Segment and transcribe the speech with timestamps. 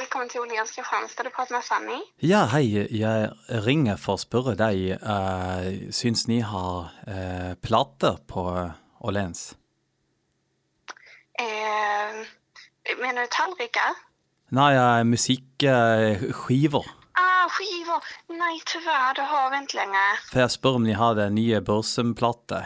[0.00, 1.22] Välkommen till Åhléns Kristianstad.
[1.22, 2.02] Du pratar med Fanny.
[2.16, 2.88] Ja, hei.
[2.90, 4.94] Jeg ringer for å spørre deg.
[5.04, 8.44] Uh, syns ni har uh, plater på
[9.04, 9.42] Åhléns?
[11.36, 12.24] Eh,
[13.04, 14.00] menar du tallrikar?
[14.56, 16.88] Nei, uh, musikkskiver.
[17.12, 18.00] Ah, skivor.
[18.32, 20.08] Nej, tyvärr, det har vi inte längre.
[20.30, 22.64] For jeg spør om ni har den nye Børsum-plate.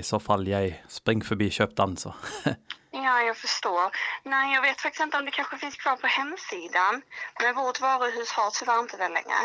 [0.00, 2.18] I så fall jeg springer forbi og kjøper den, så.
[3.02, 3.90] Ja, jag förstår.
[4.22, 7.02] Nej, jag vet faktiskt inte om det kanske finns kvar på hemsidan.
[7.42, 9.40] Men vårt varuhus har tyvärr inte det längre.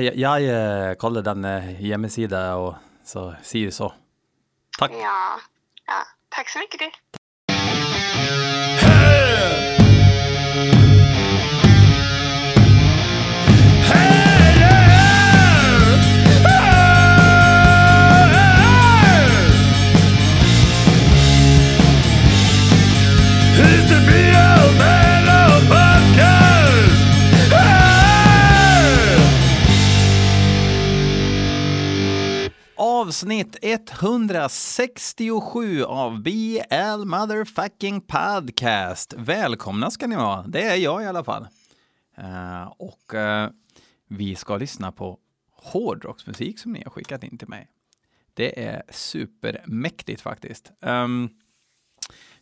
[0.00, 2.74] jeg, jeg eh, kaller den eh, hjemmeside, og
[3.04, 3.34] så
[3.66, 3.92] vi så.
[4.78, 4.92] Takk.
[4.92, 5.40] Ja,
[5.86, 6.06] ja.
[6.28, 6.90] Tack så mycket du.
[10.64, 10.91] It's
[33.12, 39.14] Avsnitt 167 av BL Motherfucking Podcast.
[39.16, 40.42] Välkomna ska ni vara.
[40.42, 41.46] Det är jag i alla fall.
[42.18, 43.46] Uh, och uh,
[44.08, 45.18] vi ska lyssna på
[45.50, 47.68] hårdrocksmusik som ni har skickat in till mig.
[48.34, 50.72] Det är supermäktigt faktiskt.
[50.80, 51.30] Um,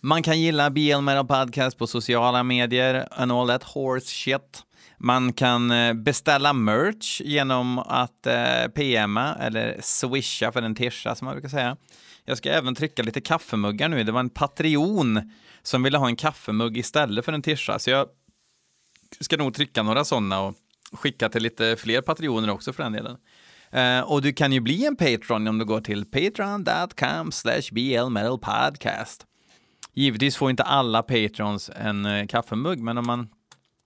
[0.00, 4.62] man kan gilla BL Metal Podcast på sociala medier and all that horse shit.
[5.04, 11.24] Man kan eh, beställa merch genom att eh, PMa eller swisha för en tisha som
[11.24, 11.76] man brukar säga.
[12.24, 14.04] Jag ska även trycka lite kaffemuggar nu.
[14.04, 15.32] Det var en Patreon
[15.62, 17.78] som ville ha en kaffemugg istället för en tisha.
[17.78, 18.06] Så jag
[19.20, 20.54] ska nog trycka några sådana och
[20.92, 23.16] skicka till lite fler Patreoner också för den delen.
[23.70, 29.26] Eh, och du kan ju bli en Patreon om du går till patreon.com slash blmetalpodcast.
[29.94, 33.28] Givetvis får inte alla patrons en eh, kaffemugg, men om man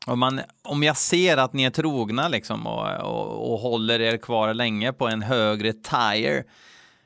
[0.08, 4.16] om, man, om jag ser att ni är trogna liksom och, och, och håller er
[4.16, 6.44] kvar länge på en högre tire,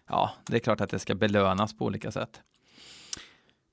[0.08, 2.40] ja, det är klart att det ska belönas på olika sätt.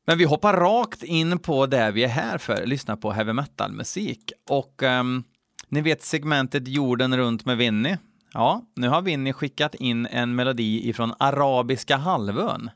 [0.07, 4.31] Men vi hoppar rakt in på det vi är här för, lyssna på heavy metal-musik.
[4.49, 5.23] Och um,
[5.67, 7.97] ni vet segmentet Jorden runt med Winnie?
[8.33, 12.69] Ja, nu har Winnie skickat in en melodi ifrån Arabiska halvön.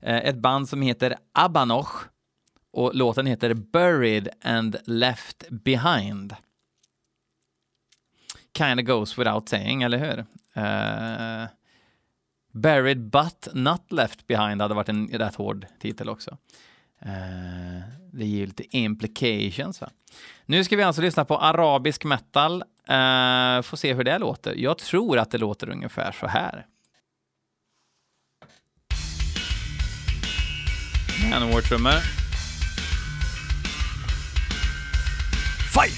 [0.00, 1.94] Eh, ett band som heter Abanoch
[2.72, 6.36] och låten heter Buried and Left Behind.
[8.58, 10.18] Kinda goes without saying, eller hur?
[10.62, 11.48] Uh,
[12.52, 16.30] Buried but not left behind hade varit en rätt hård titel också.
[17.06, 19.80] Uh, det ger ju lite implications.
[19.80, 19.90] Va?
[20.46, 22.62] Nu ska vi alltså lyssna på arabisk metal.
[22.62, 24.54] Uh, får se hur det låter.
[24.54, 26.66] Jag tror att det låter ungefär så här.
[31.30, 32.27] Manowar-trummor.
[35.78, 35.92] Fight!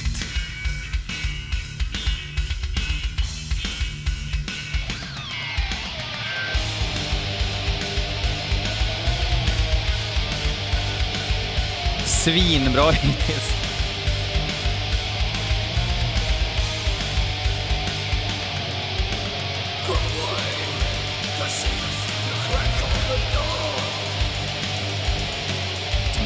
[12.04, 13.60] Svinbra hittills.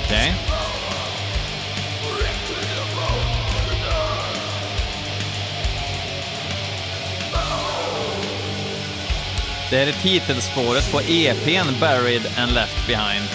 [0.04, 0.44] Okej.
[9.75, 13.29] Det här är titelspåret på EPn Buried and Left Behind.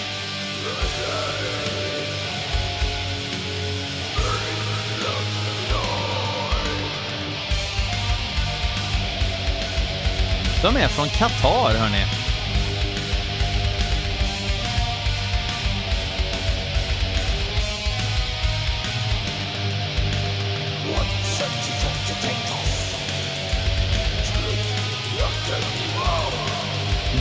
[10.61, 12.18] De är från Qatar, hörni.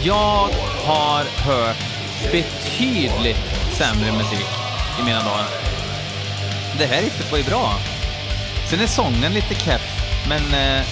[0.05, 0.49] Jag
[0.85, 1.77] har hört
[2.33, 3.37] betydligt
[3.73, 4.47] sämre musik
[5.01, 5.47] i mina dagar.
[6.79, 7.73] Det här riffet var ju bra.
[8.71, 9.83] Sen är sången lite keff,
[10.29, 10.85] men eh,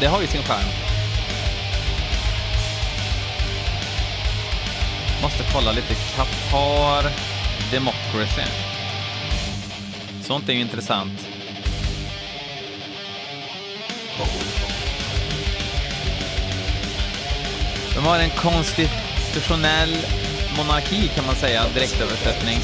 [0.00, 0.68] det har ju sin charm.
[5.22, 7.10] Måste kolla lite Qatar
[7.70, 8.50] Democracy.
[10.22, 11.27] Sånt är ju intressant.
[17.98, 19.96] De har en konstitutionell
[20.56, 22.60] monarki kan man säga, direktöversättning.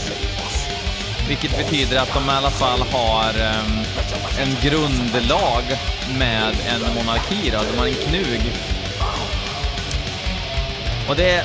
[1.28, 3.84] Vilket betyder att de i alla fall har um,
[4.38, 5.62] en grundlag
[6.18, 7.50] med en monarki.
[7.50, 7.58] Då.
[7.72, 8.40] De har en knug.
[11.08, 11.44] Och det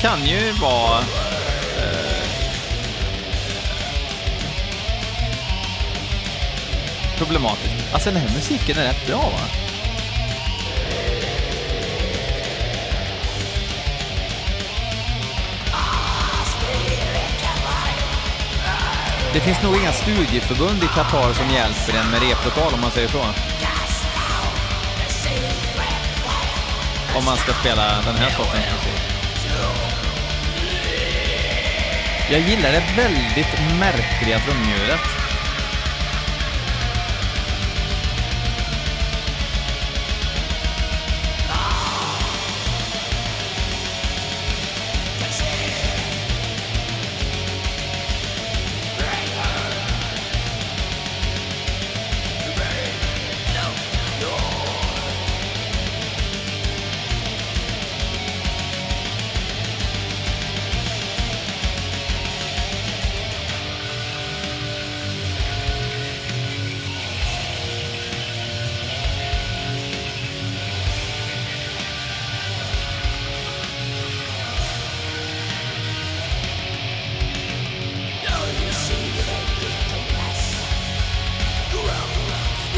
[0.00, 0.98] kan ju vara
[1.78, 2.24] eh,
[7.18, 7.74] problematiskt.
[7.92, 9.59] Alltså den här musiken är rätt bra va?
[19.32, 23.08] Det finns nog inga studieförbund i Qatar som hjälper en med replokal om man säger
[23.08, 23.20] så.
[27.18, 29.00] Om man ska spela den här sortens musik.
[32.30, 35.19] Jag gillar det väldigt märkliga trumljudet.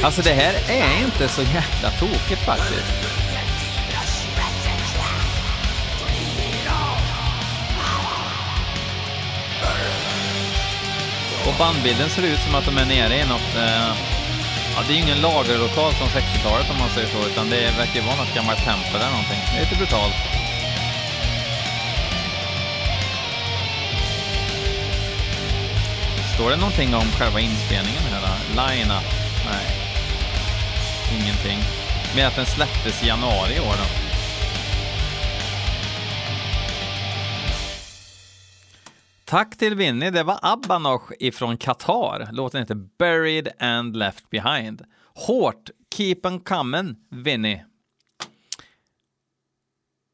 [0.05, 2.93] Alltså det här är inte så jäkla tokigt faktiskt.
[11.47, 13.57] Och bandbilden ser ut som att de är nere i något...
[13.57, 13.95] Eh,
[14.75, 17.95] ja, det är ju ingen lagerlokal från 60-talet om man säger så, utan det verkar
[17.95, 19.41] ju vara något gammalt tempel eller någonting.
[19.53, 20.15] Det är lite brutalt.
[26.35, 28.21] Står det någonting om själva inspelningen här?
[28.21, 28.63] då?
[28.63, 29.09] Line-up?
[29.51, 29.82] Nej.
[31.21, 31.59] Ingenting.
[32.17, 34.13] Med att den släpptes i januari i år då.
[39.25, 42.29] Tack till Vinnie, Det var Abanosh ifrån Qatar.
[42.33, 44.83] Låten heter Buried and Left Behind.
[45.15, 45.71] Hårt.
[45.97, 47.65] Keep on coming, Vinnie!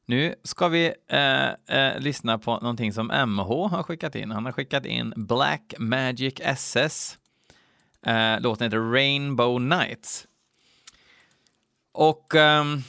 [0.07, 4.31] Nu ska vi eh, eh, lyssna på någonting som MH har skickat in.
[4.31, 7.19] Han har skickat in Black Magic SS.
[8.07, 10.28] Eh, låten heter Rainbow Nights.
[11.99, 12.83] Och um,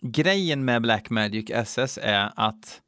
[0.00, 2.80] grejen med Black Magic SS är att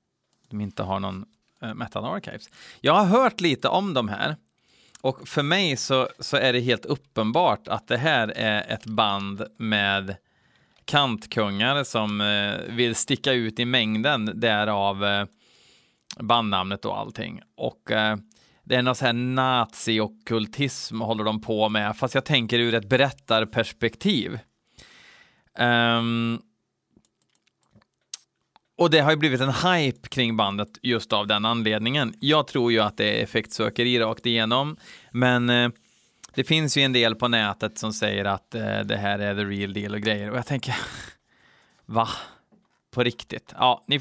[0.48, 1.24] de inte har någon
[1.64, 2.50] uh, Metal Archives.
[2.80, 4.36] Jag har hört lite om de här
[5.00, 9.44] och för mig så, så är det helt uppenbart att det här är ett band
[9.56, 10.16] med
[10.84, 15.26] kantkungar som eh, vill sticka ut i mängden, därav eh,
[16.18, 17.40] bandnamnet och allting.
[17.56, 18.16] Och eh,
[18.70, 22.88] det är någon sån här nazi-okkultism håller de på med, fast jag tänker ur ett
[22.88, 24.38] berättarperspektiv.
[25.58, 26.42] Um,
[28.78, 32.14] och det har ju blivit en hype kring bandet just av den anledningen.
[32.20, 34.76] Jag tror ju att det är effektsökeri rakt igenom,
[35.12, 35.70] men eh,
[36.34, 39.44] det finns ju en del på nätet som säger att eh, det här är the
[39.44, 40.76] real deal och grejer och jag tänker,
[41.86, 42.08] va?
[42.90, 43.54] På riktigt?
[43.56, 44.00] Ja, ni,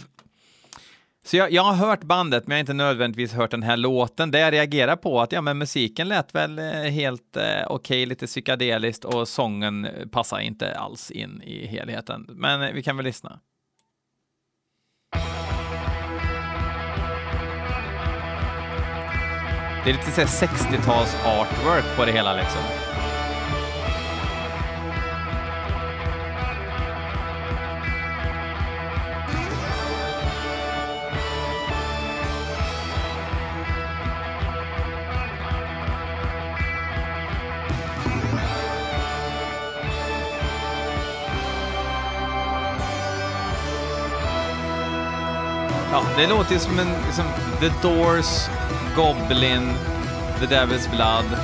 [1.29, 4.31] så jag, jag har hört bandet, men jag har inte nödvändigtvis hört den här låten.
[4.31, 8.05] Det jag reagerar på att ja, men musiken lät väl eh, helt eh, okej, okay,
[8.05, 12.25] lite psykedeliskt och sången passar inte alls in i helheten.
[12.29, 13.39] Men eh, vi kan väl lyssna.
[19.83, 22.88] Det är lite 60-tals artwork på det hela liksom.
[45.91, 47.25] Ja, det låter ju som en liksom,
[47.59, 48.49] The Doors,
[48.95, 49.73] Goblin,
[50.39, 51.39] The Devil's Blood.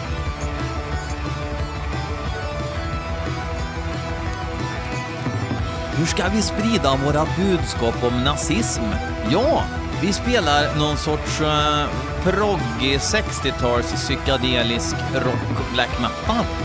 [5.98, 8.84] Hur ska vi sprida våra budskap om nazism?
[9.32, 9.64] Ja,
[10.02, 11.90] vi spelar någon sorts eh, uh,
[12.24, 16.65] proggig 60-tals psykedelisk rock black metal.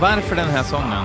[0.00, 1.04] Varför den här sången?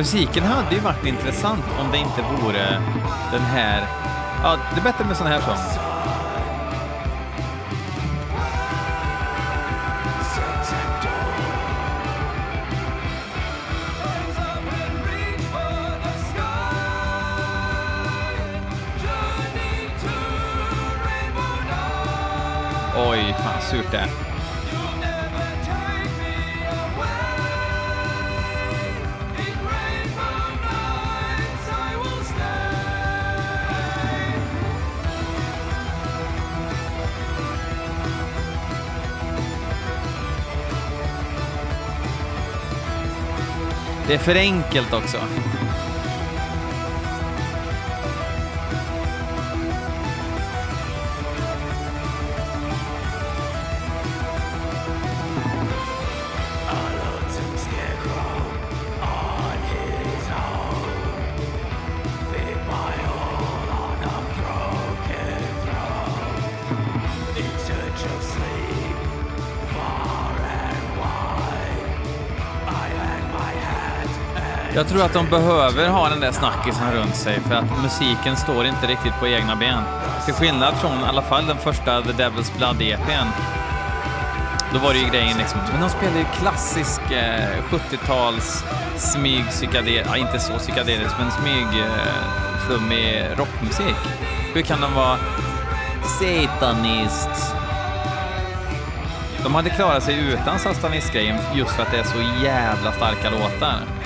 [0.00, 2.82] musiken hade ju varit intressant om det inte vore
[3.32, 3.86] den här...
[4.42, 5.89] Ja, det är bättre med sån här sång.
[23.08, 24.08] Oj, fan surt det är.
[44.08, 45.18] Det är för enkelt också.
[74.74, 78.66] Jag tror att de behöver ha den där snackisen runt sig för att musiken står
[78.66, 79.82] inte riktigt på egna ben.
[80.24, 83.26] Till skillnad från i alla fall den första The Devil's Blood-EPn.
[84.72, 88.64] Då var det ju grejen liksom, men de spelar ju klassisk eh, 70-tals
[88.96, 89.44] smyg
[90.06, 93.96] ja inte så psykedelisk, men smyg eh, flummig rockmusik.
[94.54, 95.18] Hur kan de vara
[96.18, 97.54] satanist?
[99.42, 103.99] De hade klarat sig utan satanistgrejen just för att det är så jävla starka låtar.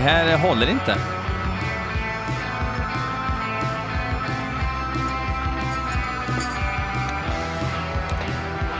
[0.00, 0.96] Det här håller inte.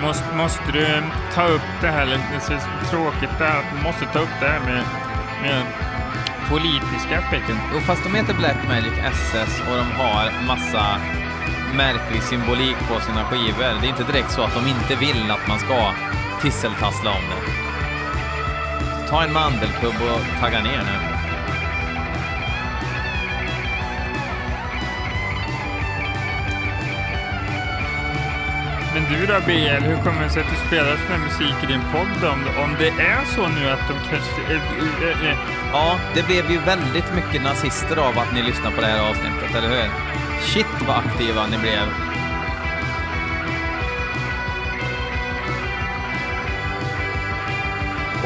[0.03, 1.03] Måste, måste du
[1.35, 2.53] ta upp det här, det är så
[2.91, 4.85] tråkigt det här, att du måste ta upp det här med,
[5.43, 5.63] med
[6.49, 7.57] politiska aspekten.
[7.75, 11.01] Jo, fast de heter Black Magic SS och de har massa
[11.77, 13.81] märklig symbolik på sina skivor.
[13.81, 15.93] Det är inte direkt så att de inte vill att man ska
[16.43, 17.71] tisseltassla om det.
[19.09, 21.10] Ta en mandelkubb och tagga ner nu.
[28.95, 31.67] Men du då BL, hur kommer det sig att du spelar sån här musik i
[31.67, 32.31] din podd?
[32.33, 34.55] Om, om det är så nu att de kanske...
[34.55, 34.61] Äh,
[35.11, 35.37] äh, äh.
[35.73, 39.55] Ja, det blev ju väldigt mycket nazister av att ni lyssnade på det här avsnittet,
[39.57, 39.91] eller hur?
[40.41, 41.87] Shit vad aktiva ni blev.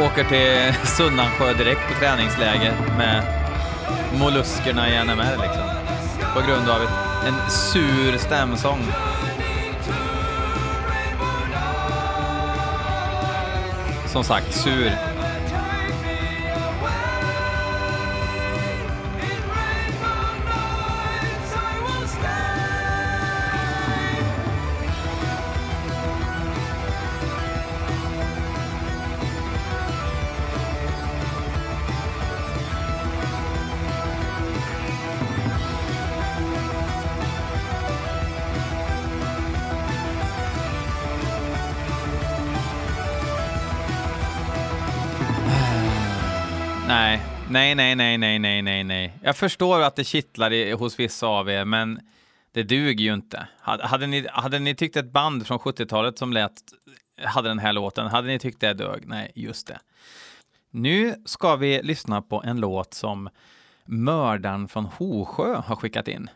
[0.06, 3.22] Åker till Sunnansjö direkt på träningsläger med
[4.18, 5.68] molluskerna i NMR liksom.
[6.34, 8.80] På grund av ett, en sur stämsång.
[14.14, 14.70] Som sagt, sur.
[47.74, 49.18] Nej, nej, nej, nej, nej, nej, nej.
[49.22, 52.00] Jag förstår att det kittlar i, hos vissa av er, men
[52.52, 53.46] det duger ju inte.
[53.60, 56.52] Hade, hade, ni, hade ni tyckt ett band från 70-talet som lät,
[57.22, 59.02] hade den här låten, hade ni tyckt det dög?
[59.06, 59.78] Nej, just det.
[60.70, 63.28] Nu ska vi lyssna på en låt som
[63.84, 66.30] mördaren från Hosjö har skickat in.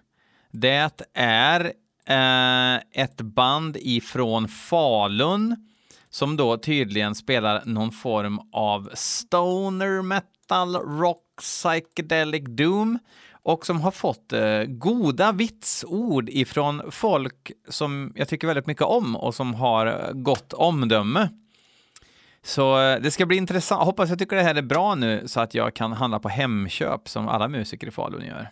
[0.51, 1.73] Det är
[2.07, 5.69] eh, ett band ifrån Falun
[6.11, 12.99] som då tydligen spelar någon form av stoner metal, rock, psychedelic doom
[13.43, 19.17] och som har fått eh, goda vitsord ifrån folk som jag tycker väldigt mycket om
[19.17, 21.29] och som har eh, gott omdöme.
[22.43, 23.85] Så eh, det ska bli intressant.
[23.85, 27.09] Hoppas jag tycker det här är bra nu så att jag kan handla på Hemköp
[27.09, 28.51] som alla musiker i Falun gör.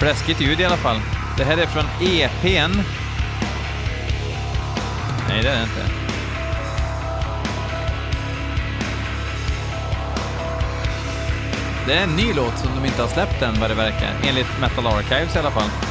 [0.00, 1.00] Fläskigt ljud i alla fall.
[1.36, 2.82] Det här är från EPn.
[5.28, 5.92] Nej, det är det inte.
[11.86, 14.10] Det är en ny låt som de inte har släppt än vad det verkar.
[14.28, 15.89] Enligt Metal Archives i alla fall.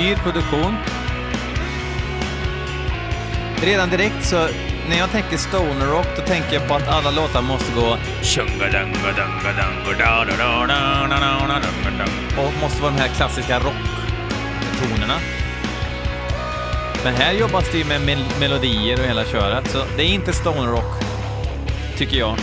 [0.00, 0.76] Dyr produktion.
[3.62, 4.48] Redan direkt så,
[4.88, 7.96] när jag tänker stoner rock, då tänker jag på att alla låtar måste gå
[12.36, 15.14] och måste vara de här klassiska rocktonerna.
[17.04, 20.32] Men här jobbas det ju med mel melodier och hela köret, så det är inte
[20.32, 21.02] stoner rock,
[21.96, 22.36] tycker jag.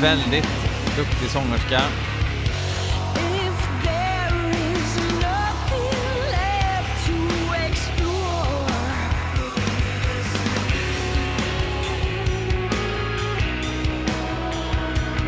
[0.00, 0.48] Väldigt
[0.96, 1.80] duktig sångerska.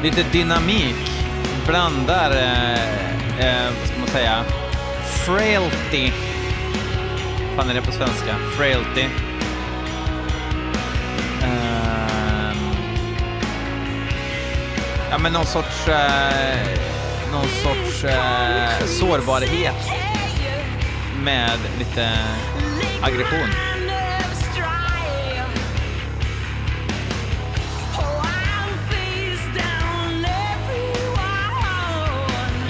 [0.03, 0.97] Lite dynamik.
[1.67, 2.73] Blandar, eh,
[3.39, 4.45] eh, vad ska man säga,
[5.27, 6.13] frailty.
[7.47, 8.37] Vad fan är det på svenska?
[8.57, 9.32] Frailty.
[15.23, 16.79] Men någon sorts, eh,
[17.33, 19.91] någon sorts eh, sårbarhet
[21.25, 22.11] med lite
[23.03, 23.49] aggression.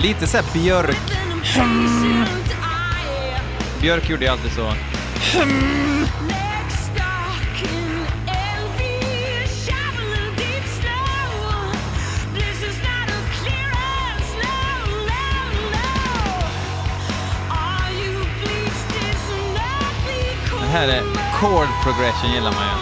[0.02, 0.96] Lite såhär Björk.
[3.80, 4.72] Björk gjorde ju alltid så.
[20.72, 22.81] Här är chord progression gillar man ju.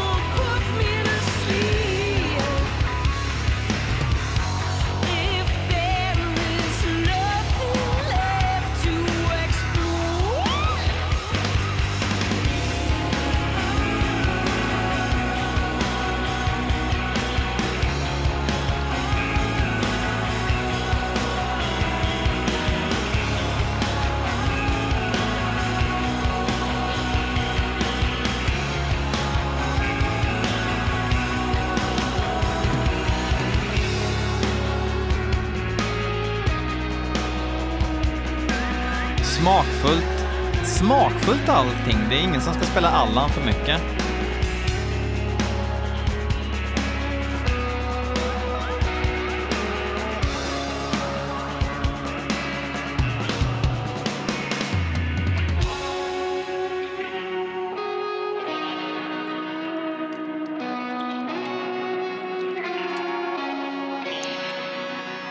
[39.41, 40.27] Smakfullt.
[40.65, 41.99] Smakfullt allting.
[42.09, 43.81] Det är ingen som ska spela Allan för mycket.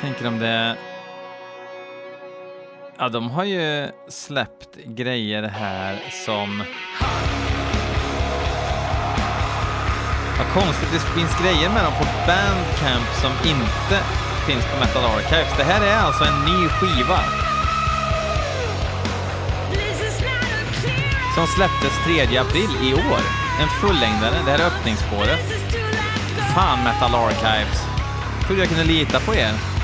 [0.02, 0.78] Tänker om det
[3.02, 6.64] Ja, de har ju släppt grejer här som...
[10.38, 14.04] Vad konstigt, det finns grejer med dem på Bandcamp som inte
[14.48, 15.58] finns på Metal Archives.
[15.58, 17.20] Det här är alltså en ny skiva.
[21.36, 23.22] Som släpptes 3 april i år.
[23.62, 25.40] En fullängdare, det här är öppningsspåret.
[26.56, 27.80] Fan Metal Archives.
[28.46, 29.79] Trodde jag kunde lita på er.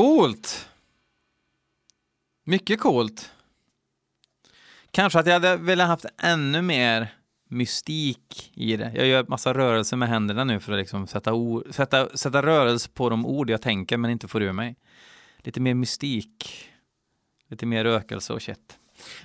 [0.00, 0.68] Coolt!
[2.44, 3.32] Mycket coolt.
[4.90, 7.14] Kanske att jag hade velat haft ännu mer
[7.48, 8.92] mystik i det.
[8.94, 11.32] Jag gör massa rörelser med händerna nu för att liksom sätta,
[11.70, 14.76] sätta, sätta rörelse på de ord jag tänker men inte får ur mig.
[15.38, 16.68] Lite mer mystik.
[17.48, 18.78] Lite mer rökelse och shit.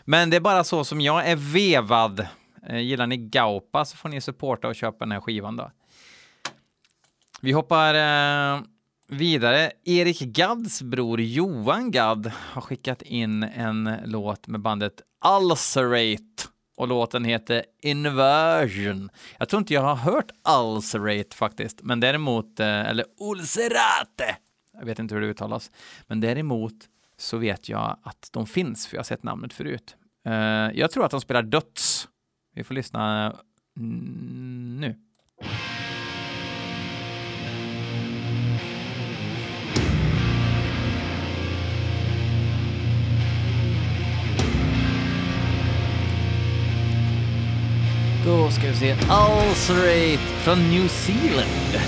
[0.05, 2.27] Men det är bara så som jag är vevad.
[2.67, 5.71] Eh, gillar ni Gaupa så får ni supporta och köpa den här skivan då.
[7.41, 8.61] Vi hoppar eh,
[9.07, 9.71] vidare.
[9.83, 15.01] Erik Gadds bror Johan Gadd har skickat in en låt med bandet
[15.39, 19.09] Ulcerate och låten heter Inversion.
[19.37, 24.37] Jag tror inte jag har hört Ulcerate faktiskt, men däremot, eh, eller Ulcerate,
[24.73, 25.71] jag vet inte hur det uttalas,
[26.07, 26.73] men däremot
[27.17, 29.95] så vet jag att de finns, för jag har sett namnet förut.
[30.25, 30.33] Eh,
[30.73, 32.07] jag tror att de spelar Döds.
[32.55, 33.35] Vi får lyssna
[33.77, 34.64] mm,
[48.25, 48.91] Då ska vi se.
[48.91, 51.79] Ulcerate från New Zealand.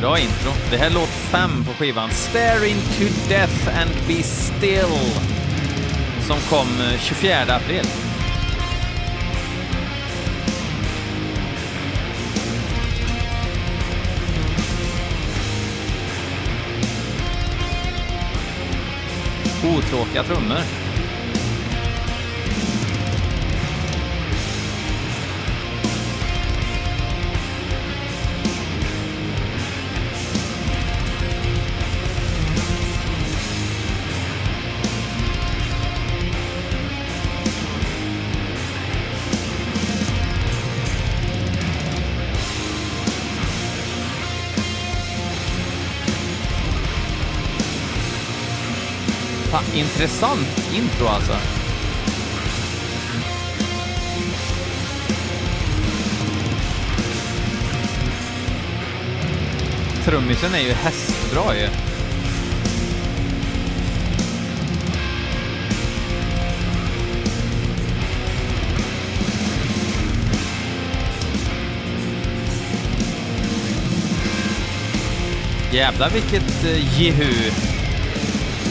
[0.00, 0.52] Bra intro.
[0.70, 2.10] Det här är låt fem på skivan.
[2.10, 5.22] Stare into death and be still.
[6.26, 7.86] Som kom eh, 24 april.
[19.76, 20.81] Otråkiga trummor.
[49.74, 51.32] Intressant intro alltså.
[60.04, 61.68] Trummisen är ju hästbra ju.
[75.72, 77.50] Jävlar vilket uh, jehu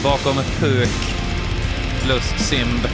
[0.02, 0.88] bakom Hök
[2.04, 2.86] plus Simb.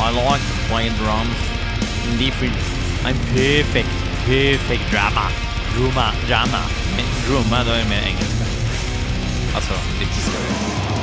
[0.00, 1.38] I like playing drums.
[2.18, 2.56] Different.
[3.04, 3.88] I'm perfect.
[4.26, 4.90] Perfect.
[4.90, 5.30] Drummer.
[5.74, 6.64] Drummer.
[6.96, 8.16] Men Drummer, då är det mer.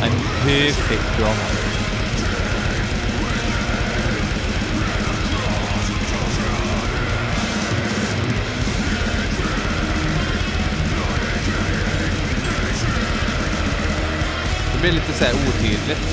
[0.01, 0.11] I'm
[0.45, 1.74] perfect drummer.
[14.85, 16.05] Blir lite så här otydligt.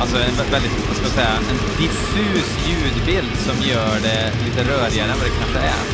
[0.00, 5.10] Alltså en väldigt, vad ska jag säga, en diffus ljudbild som gör det lite rörigare
[5.12, 5.84] än vad det kanske är.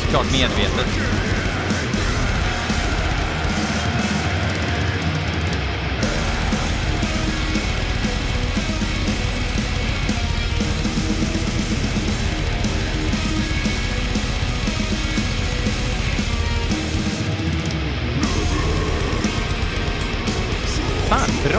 [0.00, 1.17] Såklart medvetet.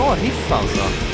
[0.09, 1.08] Bra riff alltså.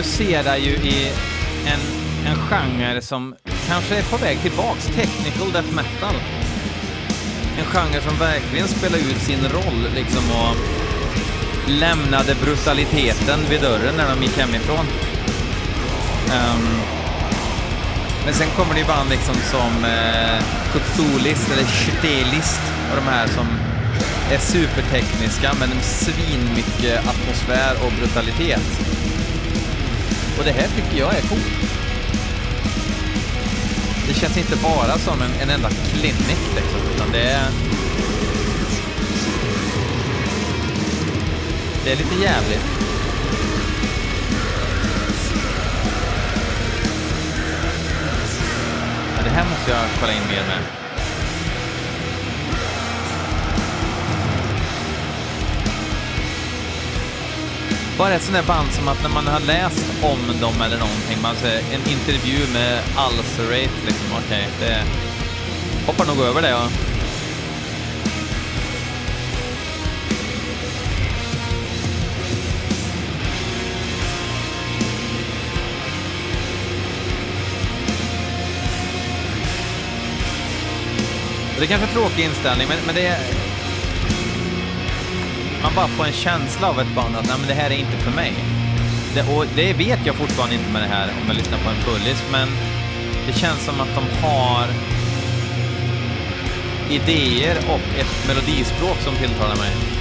[0.00, 1.12] Huserar ju i
[1.66, 1.80] en,
[2.26, 3.34] en genre som
[3.68, 6.14] kanske är på väg tillbaks, technical death metal.
[7.58, 10.56] En genre som verkligen spelar ut sin roll liksom och
[11.70, 14.86] lämnade brutaliteten vid dörren när de gick hemifrån.
[16.26, 16.80] Um,
[18.24, 23.26] men sen kommer det ju band liksom som eh, Cthulist eller Chtelist och de här
[23.26, 23.46] som
[24.30, 28.99] är supertekniska men svinmycket atmosfär och brutalitet.
[30.40, 31.42] Och det här tycker jag är coolt.
[34.08, 37.50] Det känns inte bara som en, en enda klinik liksom, utan det är...
[41.84, 42.64] Det är lite jävligt.
[49.14, 50.79] Men det här måste jag kolla in mer med.
[58.00, 61.22] Bara ett sånt där band som att när man har läst om dem eller någonting,
[61.22, 64.84] man ser en intervju med Ulcerate, liksom, okej, det
[65.86, 66.48] hoppar nog över det.
[66.48, 66.68] Ja.
[81.58, 83.39] Det är kanske är en tråkig inställning, men, men det är
[85.62, 87.96] man bara får en känsla av ett band att nej, men det här är inte
[87.96, 88.34] för mig.
[89.14, 91.76] Det, och det vet jag fortfarande inte med det här om jag lyssnar på en
[91.76, 92.48] fullis, men
[93.26, 94.66] det känns som att de har
[96.90, 99.99] idéer och ett melodispråk som tilltalar mig.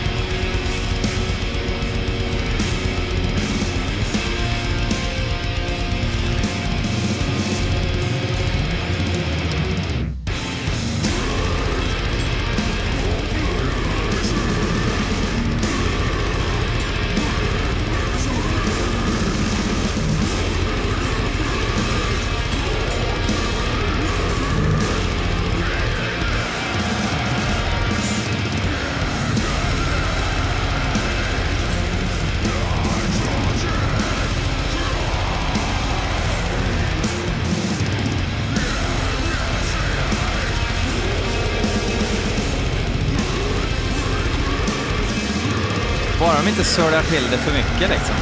[46.49, 48.15] Inte sölar till det för mycket liksom.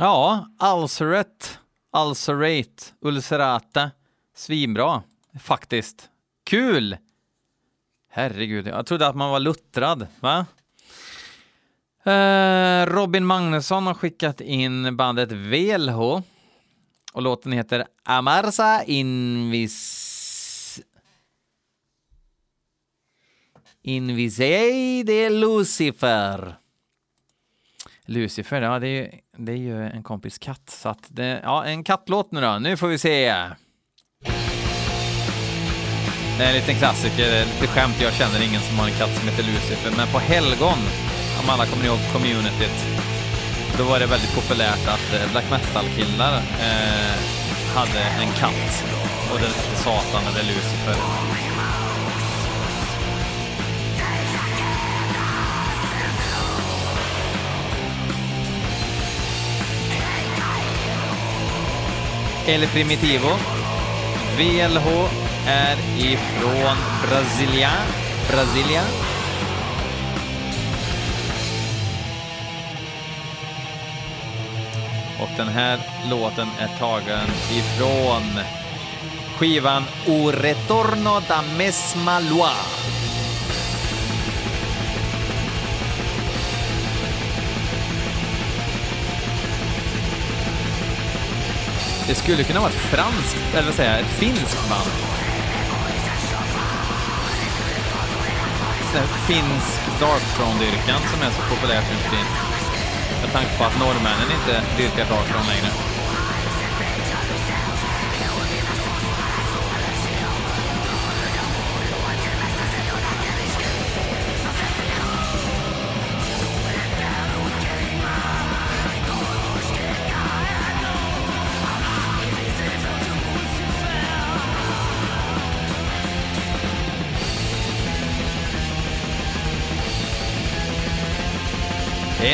[0.00, 1.46] Ja, ulcerate,
[1.92, 3.90] ulcerate, Ulcerate.
[4.34, 5.02] Svinbra,
[5.40, 6.10] faktiskt.
[6.44, 6.96] Kul!
[8.10, 10.46] Herregud, jag trodde att man var luttrad, va?
[12.12, 16.00] Eh, Robin Magnusson har skickat in bandet VLH
[17.12, 20.80] och låten heter Amarsa Invis...
[23.82, 26.56] Invisei de Lucifer.
[28.08, 30.70] Lucifer, ja det är, ju, det är ju en kompis katt.
[30.70, 32.58] Så att det, ja, en kattlåt nu då.
[32.58, 33.34] Nu får vi se.
[36.38, 37.96] Det är en liten klassiker, lite skämt.
[38.02, 39.92] Jag känner ingen som har en katt som heter Lucifer.
[39.96, 40.80] Men på helgon,
[41.40, 42.78] om alla kommer ihåg communityt,
[43.78, 46.34] då var det väldigt populärt att eh, black metal-killar
[46.66, 47.16] eh,
[47.76, 48.84] hade en katt.
[49.32, 51.57] Och den hette Satan eller Lucifer.
[62.48, 63.28] El Primitivo.
[64.36, 64.88] VLH
[65.46, 66.76] är ifrån
[67.08, 67.70] Brasilia.
[68.30, 68.82] Brasilia.
[75.20, 75.78] Och den här
[76.10, 78.40] låten är tagen ifrån
[79.36, 82.87] skivan O Retorno da Mesma Loire.
[92.08, 94.90] Det skulle kunna vara ett franskt, eller vad säger jag, ett finskt band.
[98.90, 102.26] Sån här finsk Darkthrone-dyrkan som är så populärt nu för tiden.
[103.22, 105.97] Med tanke på att norrmännen inte dyrkar Darkthrone längre.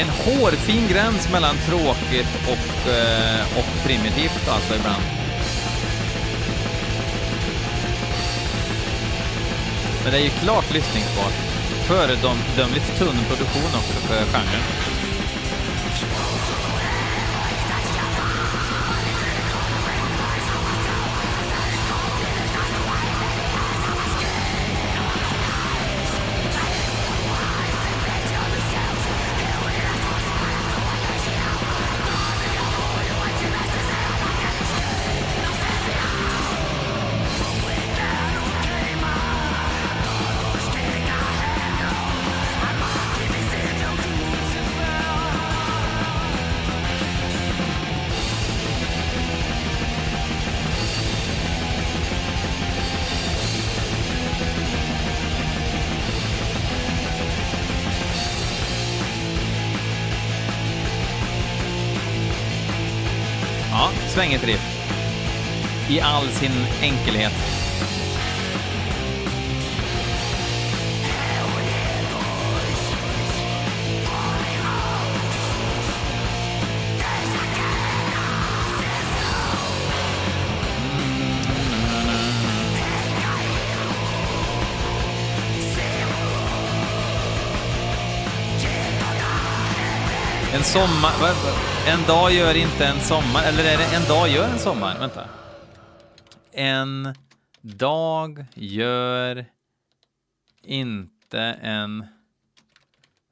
[0.05, 5.03] En hårfin gräns mellan tråkigt och, eh, och primitivt alltså ibland.
[10.03, 11.33] Men det är ju klart lyssningsbart.
[11.87, 14.84] Föredömligt tunn produktion också för genren.
[64.14, 64.61] Svängigt riff.
[65.88, 67.33] I all sin enkelhet.
[90.53, 91.73] En sommar...
[91.87, 93.42] En dag gör inte en sommar.
[93.42, 94.99] Eller är det en dag gör en sommar?
[94.99, 95.29] Vänta.
[96.53, 97.14] En
[97.61, 99.47] dag gör
[100.62, 102.07] inte en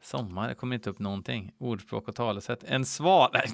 [0.03, 0.49] sommar.
[0.49, 1.53] Det kommer inte upp någonting.
[1.59, 2.65] Ordspråk och talesätt.
[2.65, 3.43] En svala...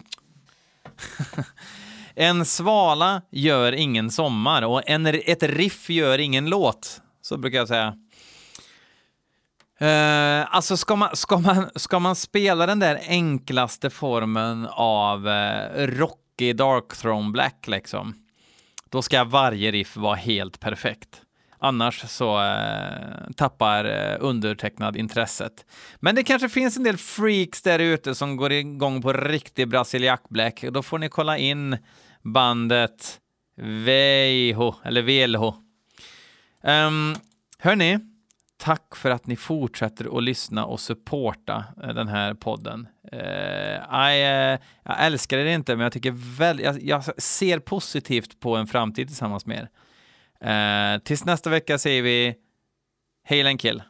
[2.14, 7.02] En svala gör ingen sommar och en, ett riff gör ingen låt.
[7.20, 7.98] Så brukar jag säga.
[9.82, 15.80] Uh, alltså ska man, ska, man, ska man spela den där enklaste formen av eh,
[15.80, 18.14] uh, rockig Dark Throne Black liksom,
[18.90, 21.22] då ska varje riff vara helt perfekt.
[21.58, 25.66] Annars så uh, tappar uh, undertecknad intresset.
[25.96, 30.28] Men det kanske finns en del freaks där ute som går igång på riktig brasiliak
[30.28, 30.64] black.
[30.70, 31.76] Då får ni kolla in
[32.22, 33.20] bandet
[33.56, 35.54] Veiho, eller Velho.
[36.62, 37.16] Um,
[37.58, 37.98] hörni,
[38.58, 42.88] tack för att ni fortsätter att lyssna och supporta eh, den här podden.
[43.12, 43.20] Eh,
[43.90, 48.56] jag, eh, jag älskar det inte, men jag, tycker väl, jag, jag ser positivt på
[48.56, 49.68] en framtid tillsammans med er.
[50.40, 52.34] Eh, tills nästa vecka säger vi
[53.24, 53.82] hej kill.